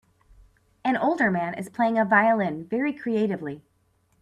[0.83, 3.61] An older man is playing a violin very creatively.